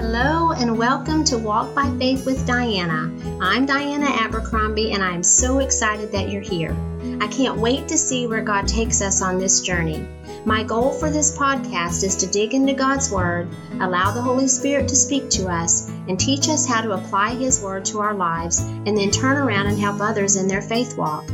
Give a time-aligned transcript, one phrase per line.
[0.00, 3.12] Hello and welcome to Walk by Faith with Diana.
[3.38, 6.74] I'm Diana Abercrombie and I'm so excited that you're here.
[7.20, 10.08] I can't wait to see where God takes us on this journey.
[10.46, 14.88] My goal for this podcast is to dig into God's Word, allow the Holy Spirit
[14.88, 18.60] to speak to us, and teach us how to apply His Word to our lives,
[18.60, 21.28] and then turn around and help others in their faith walk.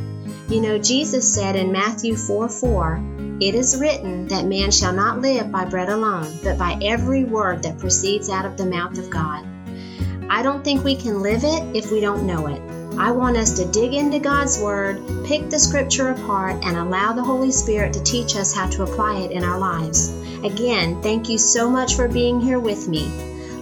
[0.49, 5.21] You know, Jesus said in Matthew 4 4, It is written that man shall not
[5.21, 9.11] live by bread alone, but by every word that proceeds out of the mouth of
[9.11, 9.45] God.
[10.31, 12.63] I don't think we can live it if we don't know it.
[12.99, 17.23] I want us to dig into God's Word, pick the Scripture apart, and allow the
[17.23, 20.09] Holy Spirit to teach us how to apply it in our lives.
[20.43, 23.07] Again, thank you so much for being here with me.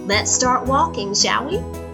[0.05, 1.84] Let's start walking, shall we?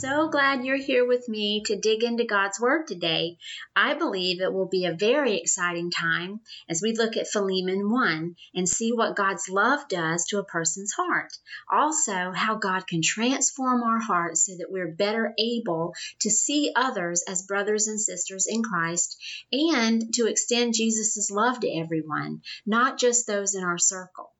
[0.00, 3.36] So glad you're here with me to dig into God's Word today.
[3.76, 8.34] I believe it will be a very exciting time as we look at Philemon 1
[8.54, 11.36] and see what God's love does to a person's heart.
[11.70, 17.22] Also, how God can transform our hearts so that we're better able to see others
[17.28, 19.18] as brothers and sisters in Christ
[19.52, 24.32] and to extend Jesus' love to everyone, not just those in our circle.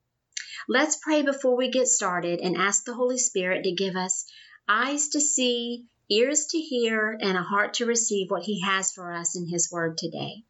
[0.69, 4.25] Let's pray before we get started and ask the Holy Spirit to give us
[4.71, 9.13] eyes to see, ears to hear, and a heart to receive what He has for
[9.13, 10.45] us in His Word today.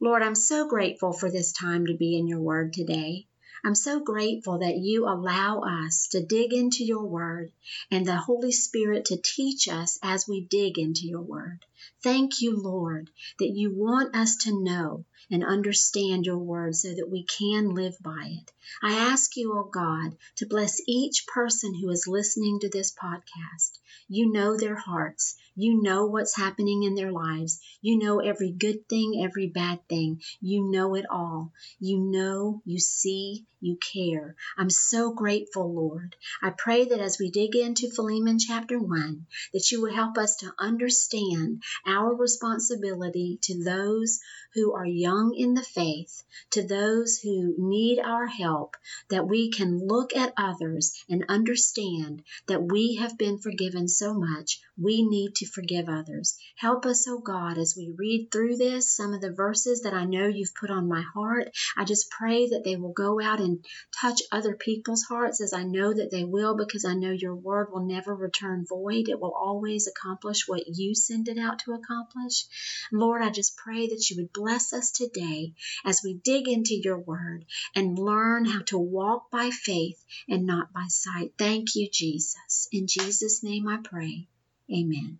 [0.00, 3.26] Lord, I'm so grateful for this time to be in your Word today.
[3.66, 7.50] I'm so grateful that you allow us to dig into your word
[7.90, 11.64] and the Holy Spirit to teach us as we dig into your word.
[12.02, 17.08] Thank you, Lord, that you want us to know and understand your word so that
[17.10, 18.52] we can live by it.
[18.82, 23.78] I ask you, oh God, to bless each person who is listening to this podcast.
[24.08, 25.36] You know their hearts.
[25.56, 27.60] You know what's happening in their lives.
[27.80, 30.20] You know every good thing, every bad thing.
[30.40, 31.52] You know it all.
[31.78, 34.36] You know, you see, you care.
[34.58, 36.16] I'm so grateful, Lord.
[36.42, 40.36] I pray that as we dig into Philemon chapter 1, that you will help us
[40.36, 44.20] to understand our responsibility to those
[44.54, 48.76] who are young in the faith, to those who need our help,
[49.08, 54.60] that we can look at others and understand that we have been forgiven so much,
[54.76, 56.36] we need to forgive others.
[56.56, 60.04] Help us, oh God, as we read through this, some of the verses that I
[60.04, 61.50] know you've put on my heart.
[61.76, 63.64] I just pray that they will go out and
[64.00, 67.68] touch other people's hearts as I know that they will because I know your word
[67.70, 69.08] will never return void.
[69.08, 72.46] It will always accomplish what you send it out to accomplish.
[72.92, 76.98] Lord, I just pray that you would bless us today as we dig into your
[76.98, 77.44] word
[77.74, 81.32] and learn how to walk by faith and not by sight.
[81.38, 82.68] Thank you, Jesus.
[82.72, 84.26] In Jesus' name I pray.
[84.70, 85.18] Amen.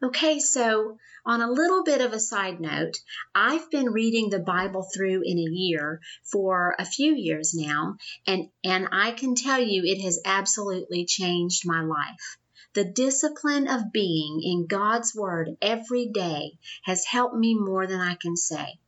[0.00, 2.96] Okay, so on a little bit of a side note,
[3.34, 7.96] I've been reading the Bible through in a year for a few years now,
[8.26, 12.38] and, and I can tell you it has absolutely changed my life.
[12.74, 18.14] The discipline of being in God's Word every day has helped me more than I
[18.14, 18.78] can say.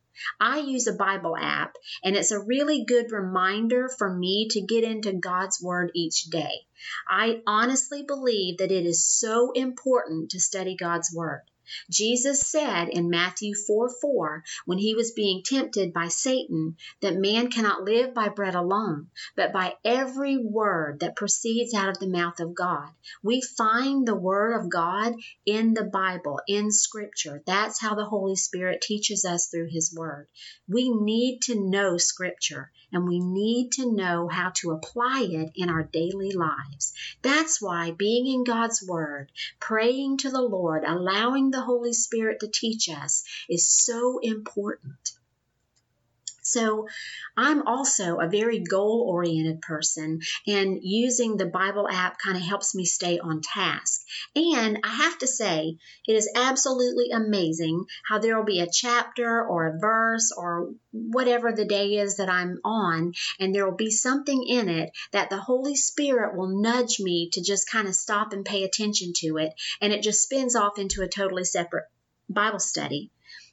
[0.41, 4.85] I use a Bible app, and it's a really good reminder for me to get
[4.85, 6.67] into God's Word each day.
[7.09, 11.43] I honestly believe that it is so important to study God's Word.
[11.91, 17.51] Jesus said in Matthew 4 4, when he was being tempted by Satan, that man
[17.51, 22.41] cannot live by bread alone, but by every word that proceeds out of the mouth
[22.41, 22.89] of God.
[23.23, 25.15] We find the Word of God
[25.47, 27.43] in the Bible, in Scripture.
[27.47, 30.29] That's how the Holy Spirit teaches us through His Word.
[30.69, 35.69] We need to know Scripture and we need to know how to apply it in
[35.69, 36.93] our daily lives.
[37.23, 42.49] That's why being in God's Word, praying to the Lord, allowing the Holy Spirit to
[42.49, 45.13] teach us is so important.
[46.53, 46.89] So
[47.37, 52.75] I'm also a very goal oriented person, and using the Bible app kind of helps
[52.75, 54.03] me stay on task.
[54.35, 55.77] And I have to say,
[56.07, 61.53] it is absolutely amazing how there will be a chapter or a verse or whatever
[61.53, 65.39] the day is that I'm on, and there will be something in it that the
[65.39, 69.55] Holy Spirit will nudge me to just kind of stop and pay attention to it,
[69.81, 71.85] and it just spins off into a totally separate
[72.29, 73.11] Bible study.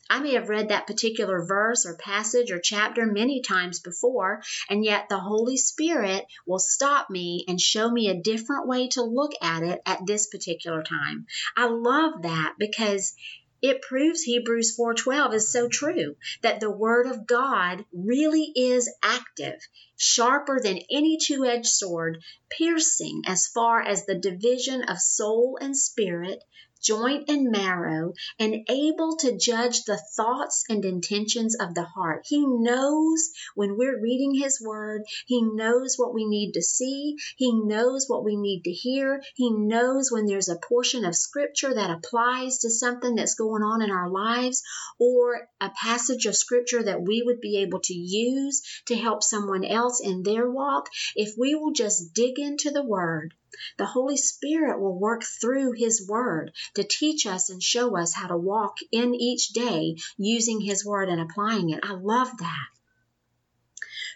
[0.09, 4.83] I may have read that particular verse or passage or chapter many times before, and
[4.83, 9.33] yet the Holy Spirit will stop me and show me a different way to look
[9.41, 11.27] at it at this particular time.
[11.55, 13.15] I love that because
[13.59, 19.59] It proves Hebrews 4:12 is so true that the word of God really is active,
[19.95, 26.43] sharper than any two-edged sword, piercing as far as the division of soul and spirit,
[26.81, 32.25] joint and marrow, and able to judge the thoughts and intentions of the heart.
[32.25, 37.51] He knows when we're reading His Word, He knows what we need to see, He
[37.51, 41.91] knows what we need to hear, He knows when there's a portion of Scripture that
[41.91, 44.61] applies to something that's going on in our lives,
[44.99, 49.65] or a passage of Scripture that we would be able to use to help someone
[49.65, 50.89] else in their walk.
[51.15, 53.33] If we will just dig into the Word,
[53.77, 58.27] the Holy Spirit will work through His Word to teach us and show us how
[58.27, 61.79] to walk in each day using His Word and applying it.
[61.83, 62.67] I love that.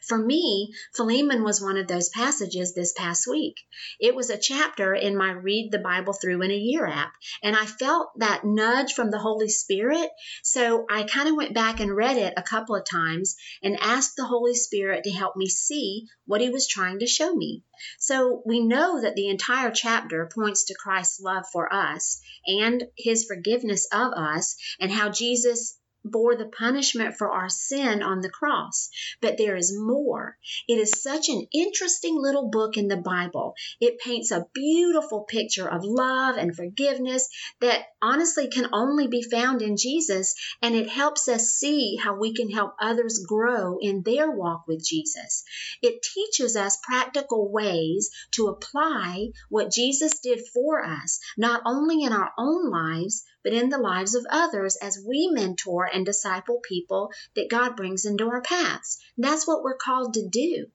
[0.08, 3.56] For me, Philemon was one of those passages this past week.
[4.00, 7.14] It was a chapter in my Read the Bible Through in a Year app,
[7.44, 10.10] and I felt that nudge from the Holy Spirit.
[10.44, 14.16] So I kind of went back and read it a couple of times and asked
[14.16, 17.64] the Holy Spirit to help me see what He was trying to show me.
[18.00, 23.26] So we know that the entire chapter points to Christ's love for us and His
[23.26, 28.90] forgiveness of us and how Jesus bore the punishment for our sin on the cross.
[29.22, 30.38] But there is more.
[30.68, 33.56] It is such an interesting little book in the Bible.
[33.80, 39.62] It paints a beautiful picture of love and forgiveness that honestly can only be found
[39.62, 44.32] in Jesus, and it helps us see how we can help others grow in their
[44.32, 45.44] walk with Jesus.
[45.82, 52.14] It teaches us practical ways to apply what Jesus did for us, not only in
[52.14, 57.12] our own lives, but in the lives of others as we mentor and disciple people
[57.36, 59.00] that God brings into our paths.
[59.18, 60.68] That's what we're called to do.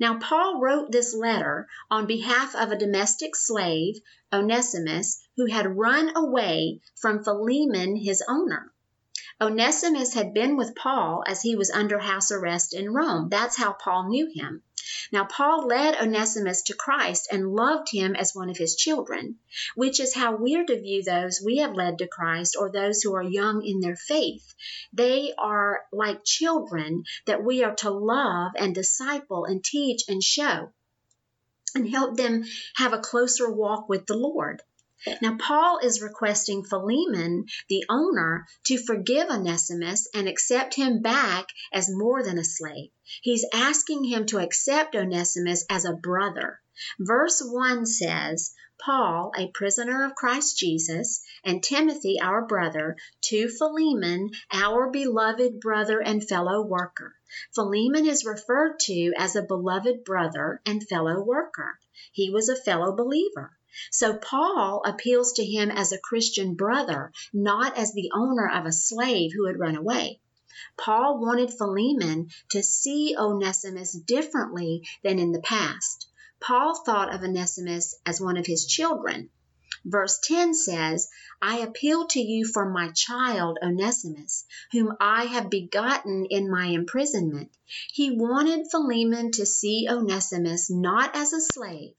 [0.00, 4.00] Now, Paul wrote this letter on behalf of a domestic slave,
[4.32, 8.72] Onesimus, who had run away from Philemon, his owner.
[9.40, 13.28] Onesimus had been with Paul as he was under house arrest in Rome.
[13.28, 14.64] That's how Paul knew him.
[15.12, 19.38] Now, Paul led Onesimus to Christ and loved him as one of his children,
[19.76, 23.14] which is how we're to view those we have led to Christ or those who
[23.14, 24.54] are young in their faith.
[24.92, 30.72] They are like children that we are to love and disciple and teach and show
[31.74, 32.44] and help them
[32.74, 34.62] have a closer walk with the Lord.
[35.22, 41.88] Now, Paul is requesting Philemon, the owner, to forgive Onesimus and accept him back as
[41.88, 42.90] more than a slave.
[43.22, 46.60] He's asking him to accept Onesimus as a brother.
[46.98, 54.30] Verse 1 says, Paul, a prisoner of Christ Jesus, and Timothy, our brother, to Philemon,
[54.52, 57.14] our beloved brother and fellow worker.
[57.54, 61.78] Philemon is referred to as a beloved brother and fellow worker.
[62.12, 63.57] He was a fellow believer.
[63.90, 68.72] So Paul appeals to him as a Christian brother, not as the owner of a
[68.72, 70.20] slave who had run away.
[70.76, 76.08] Paul wanted Philemon to see Onesimus differently than in the past.
[76.40, 79.30] Paul thought of Onesimus as one of his children.
[79.84, 81.08] Verse 10 says,
[81.40, 87.52] I appeal to you for my child Onesimus, whom I have begotten in my imprisonment.
[87.92, 91.94] He wanted Philemon to see Onesimus not as a slave,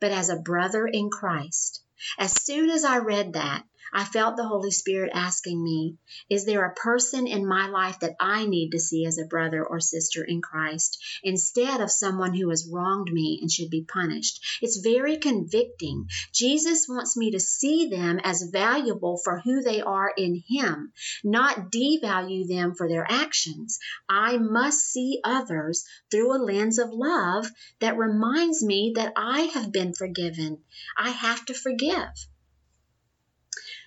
[0.00, 1.82] but as a brother in Christ.
[2.18, 3.64] As soon as I read that,
[3.96, 5.98] I felt the Holy Spirit asking me,
[6.28, 9.64] Is there a person in my life that I need to see as a brother
[9.64, 14.44] or sister in Christ instead of someone who has wronged me and should be punished?
[14.60, 16.08] It's very convicting.
[16.32, 20.92] Jesus wants me to see them as valuable for who they are in Him,
[21.22, 23.78] not devalue them for their actions.
[24.08, 29.70] I must see others through a lens of love that reminds me that I have
[29.70, 30.64] been forgiven.
[30.98, 32.10] I have to forgive.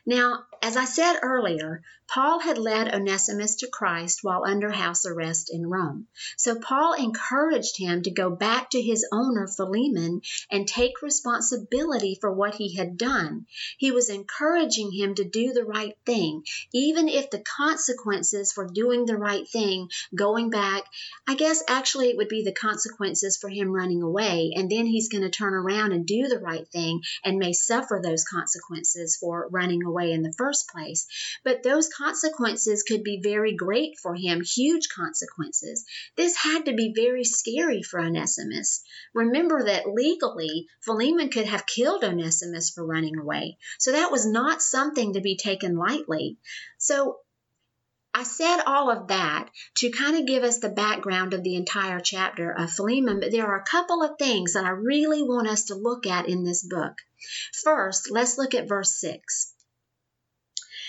[0.07, 5.49] Now, as I said earlier, Paul had led Onesimus to Christ while under house arrest
[5.53, 6.07] in Rome.
[6.37, 12.31] So Paul encouraged him to go back to his owner, Philemon, and take responsibility for
[12.31, 13.45] what he had done.
[13.77, 19.05] He was encouraging him to do the right thing, even if the consequences for doing
[19.05, 20.85] the right thing, going back,
[21.27, 25.09] I guess actually it would be the consequences for him running away, and then he's
[25.09, 29.49] going to turn around and do the right thing and may suffer those consequences for
[29.51, 31.07] running away in the first place.
[31.43, 35.85] But those consequences could be very great for him, huge consequences.
[36.15, 38.83] This had to be very scary for Onesimus.
[39.13, 43.57] Remember that legally, Philemon could have killed Onesimus for running away.
[43.79, 46.37] So that was not something to be taken lightly.
[46.77, 47.19] So
[48.17, 51.99] I said all of that to kind of give us the background of the entire
[51.99, 55.65] chapter of Philemon, but there are a couple of things that I really want us
[55.65, 56.93] to look at in this book.
[57.63, 59.53] First, let's look at verse 6.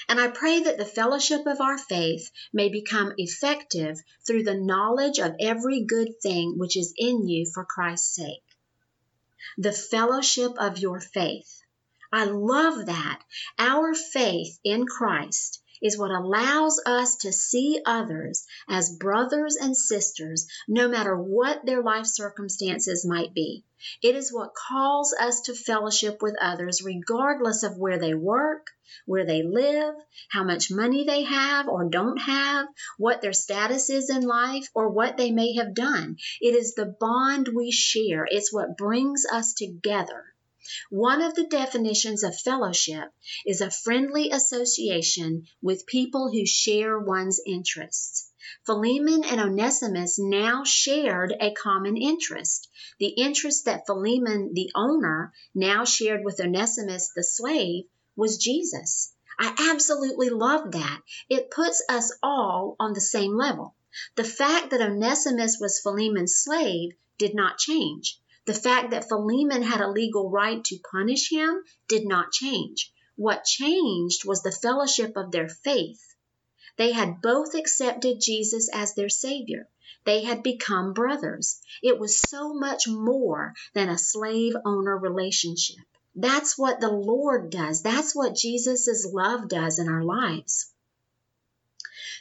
[0.08, 5.18] And I pray that the fellowship of our faith may become effective through the knowledge
[5.18, 8.44] of every good thing which is in you for Christ's sake.
[9.58, 11.62] The fellowship of your faith.
[12.10, 13.22] I love that.
[13.58, 20.46] Our faith in Christ is what allows us to see others as brothers and sisters,
[20.66, 23.64] no matter what their life circumstances might be.
[24.02, 28.66] It is what calls us to fellowship with others, regardless of where they work,
[29.06, 29.94] where they live,
[30.28, 32.66] how much money they have or don't have,
[32.96, 36.16] what their status is in life, or what they may have done.
[36.40, 40.24] It is the bond we share, it's what brings us together.
[40.90, 43.12] One of the definitions of fellowship
[43.46, 48.30] is a friendly association with people who share one's interests.
[48.64, 52.68] Philemon and Onesimus now shared a common interest.
[52.98, 59.14] The interest that Philemon, the owner, now shared with Onesimus, the slave, was Jesus.
[59.38, 61.02] I absolutely love that.
[61.28, 63.74] It puts us all on the same level.
[64.16, 68.20] The fact that Onesimus was Philemon's slave did not change.
[68.48, 72.90] The fact that Philemon had a legal right to punish him did not change.
[73.14, 76.14] What changed was the fellowship of their faith.
[76.78, 79.68] They had both accepted Jesus as their Savior.
[80.04, 81.60] They had become brothers.
[81.82, 85.84] It was so much more than a slave owner relationship.
[86.14, 87.82] That's what the Lord does.
[87.82, 90.72] That's what Jesus' love does in our lives.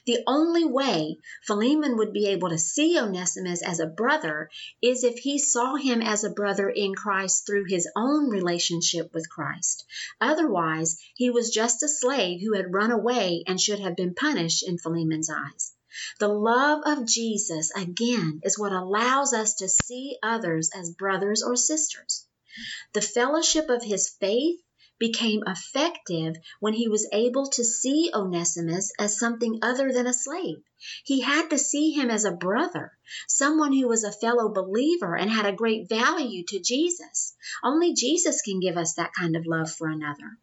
[0.08, 4.50] The only way Philemon would be able to see Onesimus as a brother
[4.82, 9.30] is if he saw him as a brother in Christ through his own relationship with
[9.30, 9.84] Christ.
[10.22, 14.66] Otherwise, he was just a slave who had run away and should have been punished
[14.66, 15.74] in Philemon's eyes.
[16.22, 21.58] The love of Jesus, again, is what allows us to see others as brothers or
[21.58, 22.26] sisters.
[22.94, 24.62] The fellowship of his faith
[25.00, 30.64] became effective when he was able to see Onesimus as something other than a slave.
[31.04, 32.92] He had to see him as a brother,
[33.28, 37.36] someone who was a fellow believer and had a great value to Jesus.
[37.64, 40.38] Only Jesus can give us that kind of love for another.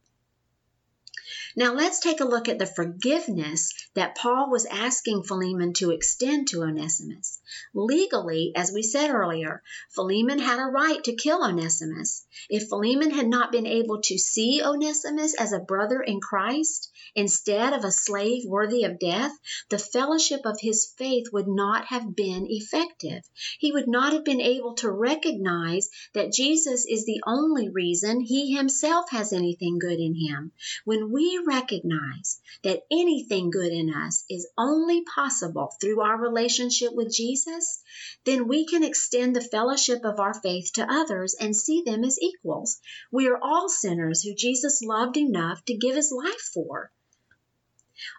[1.56, 6.48] Now let's take a look at the forgiveness that Paul was asking Philemon to extend
[6.48, 7.40] to Onesimus.
[7.72, 12.26] Legally, as we said earlier, Philemon had a right to kill Onesimus.
[12.50, 17.72] If Philemon had not been able to see Onesimus as a brother in Christ, instead
[17.72, 19.30] of a slave worthy of death,
[19.68, 23.22] the fellowship of his faith would not have been effective.
[23.60, 28.56] He would not have been able to recognize that Jesus is the only reason he
[28.56, 30.50] himself has anything good in him.
[30.84, 37.14] When we recognize that anything good in us is only possible through our relationship with
[37.14, 37.82] Jesus,
[38.24, 42.18] then we can extend the fellowship of our faith to others and see them as
[42.20, 42.80] equals.
[43.10, 46.90] We are all sinners who Jesus loved enough to give his life for.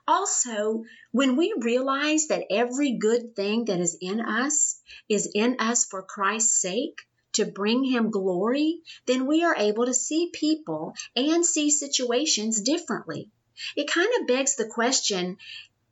[0.08, 4.80] Also, when we realize that every good thing that is in us
[5.10, 7.02] is in us for Christ's sake,
[7.36, 13.30] to bring Him glory, then we are able to see people and see situations differently.
[13.76, 15.38] It kind of begs the question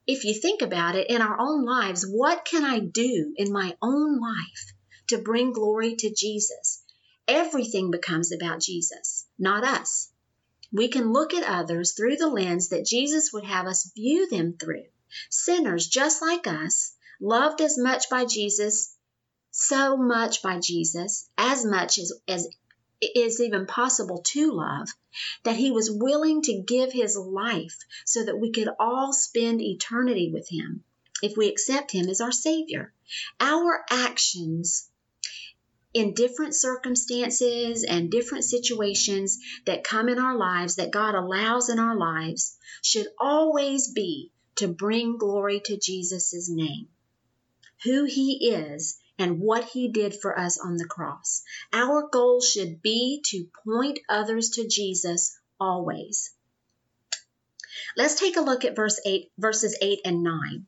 [0.06, 3.78] if you think about it in our own lives, what can I do in my
[3.82, 4.74] own life
[5.08, 6.84] to bring glory to Jesus?
[7.26, 10.10] Everything becomes about Jesus, not us
[10.74, 14.58] we can look at others through the lens that Jesus would have us view them
[14.60, 14.86] through.
[15.30, 18.96] Sinners just like us, loved as much by Jesus,
[19.56, 22.48] so much by Jesus, as much as, as
[23.00, 24.90] is even possible to love,
[25.44, 30.32] that he was willing to give his life so that we could all spend eternity
[30.34, 30.84] with him
[31.22, 32.94] if we accept him as our Savior.
[33.40, 34.90] Our actions
[35.94, 41.78] in different circumstances and different situations that come in our lives, that God allows in
[41.78, 46.88] our lives, should always be to bring glory to Jesus' name,
[47.84, 51.44] who He is, and what He did for us on the cross.
[51.72, 56.32] Our goal should be to point others to Jesus always.
[57.96, 60.68] Let's take a look at verse 8, verses 8 and 9.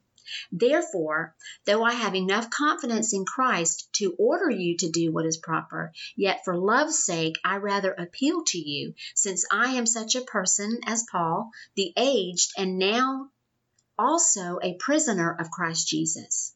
[0.52, 1.36] Therefore,
[1.66, 5.94] though I have enough confidence in Christ to order you to do what is proper,
[6.16, 10.80] yet for love's sake I rather appeal to you, since I am such a person
[10.88, 13.30] as Paul, the aged, and now
[14.00, 16.56] also a prisoner of Christ Jesus.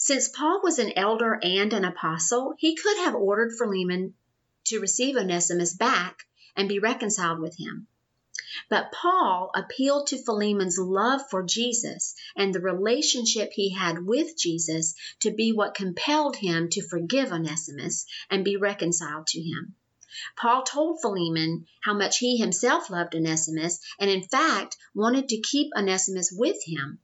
[0.00, 4.14] Since Paul was an elder and an apostle, he could have ordered Philemon
[4.66, 6.24] to receive Onesimus back
[6.54, 7.88] and be reconciled with him.
[8.68, 14.94] But Paul appealed to Philemon's love for Jesus and the relationship he had with Jesus
[15.18, 19.74] to be what compelled him to forgive Onesimus and be reconciled to him.
[20.36, 25.72] Paul told Philemon how much he himself loved Onesimus and, in fact, wanted to keep
[25.76, 27.00] Onesimus with him.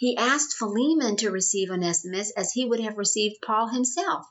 [0.00, 4.24] He asked Philemon to receive Onesimus as he would have received Paul himself.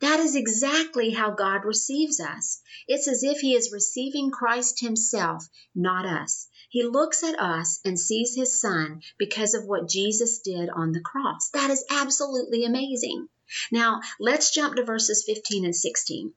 [0.00, 2.60] That is exactly how God receives us.
[2.88, 6.48] It's as if He is receiving Christ Himself, not us.
[6.70, 11.00] He looks at us and sees His Son because of what Jesus did on the
[11.00, 11.50] cross.
[11.50, 13.28] That is absolutely amazing.
[13.70, 16.34] Now, let's jump to verses 15 and 16.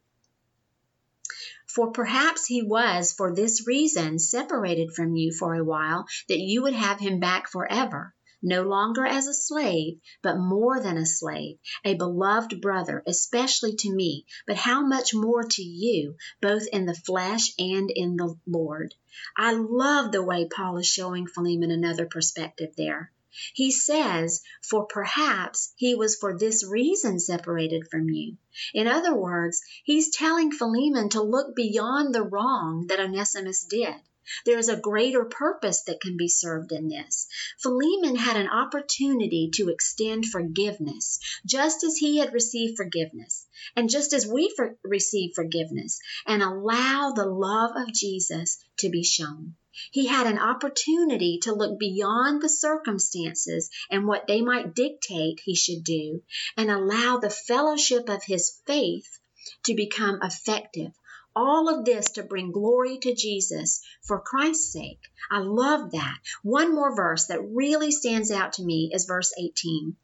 [1.65, 6.61] For perhaps he was for this reason separated from you for a while, that you
[6.61, 8.14] would have him back forever
[8.45, 13.91] no longer as a slave, but more than a slave, a beloved brother, especially to
[13.91, 18.93] me, but how much more to you, both in the flesh and in the Lord.
[19.35, 23.11] I love the way Paul is showing Philemon another perspective there.
[23.53, 28.37] He says, For perhaps he was for this reason separated from you.
[28.73, 33.95] In other words, he's telling Philemon to look beyond the wrong that Onesimus did.
[34.43, 37.27] There is a greater purpose that can be served in this.
[37.59, 44.13] Philemon had an opportunity to extend forgiveness, just as he had received forgiveness, and just
[44.13, 49.55] as we for- receive forgiveness, and allow the love of Jesus to be shown.
[49.91, 55.53] He had an opportunity to look beyond the circumstances and what they might dictate he
[55.53, 56.23] should do,
[56.57, 59.19] and allow the fellowship of his faith
[59.65, 60.93] to become effective
[61.35, 65.01] all of this to bring glory to Jesus for Christ's sake.
[65.29, 66.17] I love that.
[66.43, 69.95] One more verse that really stands out to me is verse 18.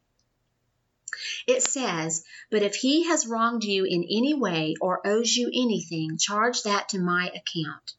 [1.47, 6.17] It says, But if he has wronged you in any way or owes you anything,
[6.17, 7.93] charge that to my account.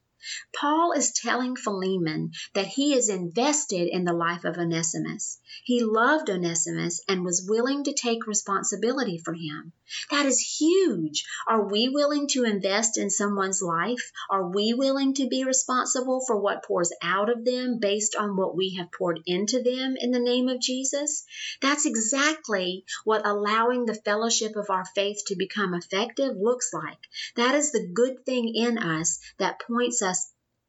[0.55, 5.39] Paul is telling Philemon that he is invested in the life of Onesimus.
[5.65, 9.73] He loved Onesimus and was willing to take responsibility for him.
[10.11, 11.25] That is huge.
[11.47, 14.13] Are we willing to invest in someone's life?
[14.31, 18.57] Are we willing to be responsible for what pours out of them based on what
[18.57, 21.25] we have poured into them in the name of Jesus?
[21.61, 26.99] That's exactly what allowing the fellowship of our faith to become effective looks like.
[27.37, 30.12] That is the good thing in us that points us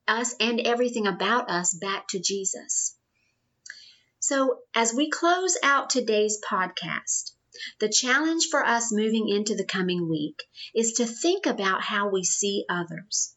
[0.07, 2.95] us and everything about us back to Jesus.
[4.19, 7.31] So, as we close out today's podcast,
[7.79, 12.23] the challenge for us moving into the coming week is to think about how we
[12.23, 13.35] see others.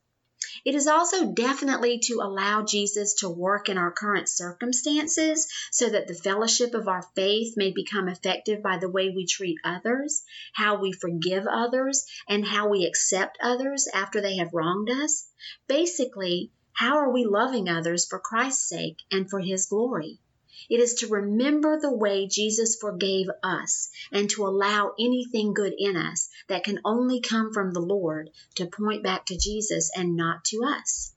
[0.65, 6.07] It is also definitely to allow Jesus to work in our current circumstances so that
[6.07, 10.81] the fellowship of our faith may become effective by the way we treat others, how
[10.81, 15.29] we forgive others, and how we accept others after they have wronged us.
[15.69, 20.21] Basically, how are we loving others for Christ's sake and for His glory?
[20.69, 25.97] It is to remember the way Jesus forgave us and to allow anything good in
[25.97, 30.45] us that can only come from the Lord to point back to Jesus and not
[30.47, 31.15] to us.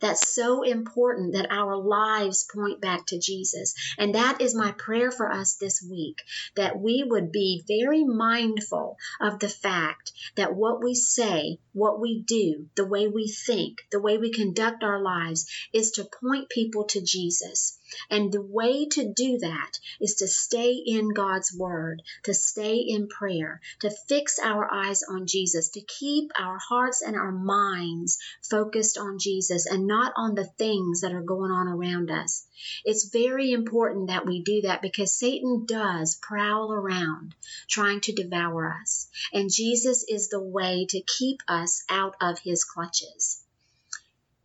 [0.00, 3.74] That's so important that our lives point back to Jesus.
[3.98, 6.18] And that is my prayer for us this week
[6.56, 12.22] that we would be very mindful of the fact that what we say, what we
[12.22, 16.84] do, the way we think, the way we conduct our lives is to point people
[16.84, 17.78] to Jesus.
[18.10, 23.08] And the way to do that is to stay in God's Word, to stay in
[23.08, 28.98] prayer, to fix our eyes on Jesus, to keep our hearts and our minds focused
[28.98, 32.46] on Jesus and not on the things that are going on around us.
[32.84, 37.34] It's very important that we do that because Satan does prowl around
[37.68, 39.08] trying to devour us.
[39.32, 43.43] And Jesus is the way to keep us out of his clutches.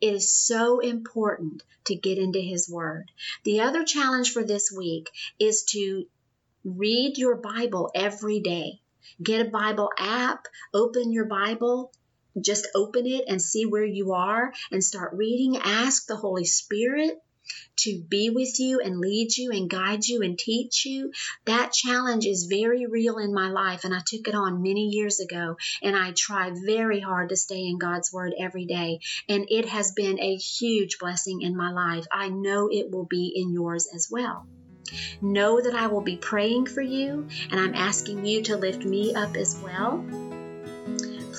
[0.02, 3.12] It is so important to get into His Word.
[3.44, 5.10] The other challenge for this week
[5.40, 6.06] is to
[6.64, 8.82] read your Bible every day.
[9.22, 11.92] Get a Bible app, open your Bible,
[12.40, 15.58] just open it and see where you are and start reading.
[15.58, 17.22] Ask the Holy Spirit
[17.78, 21.12] to be with you and lead you and guide you and teach you.
[21.46, 25.20] That challenge is very real in my life, and I took it on many years
[25.20, 25.58] ago.
[25.82, 29.92] And I try very hard to stay in God's Word every day, and it has
[29.92, 32.06] been a huge blessing in my life.
[32.12, 34.46] I know it will be in yours as well.
[35.22, 39.14] Know that I will be praying for you, and I'm asking you to lift me
[39.14, 40.04] up as well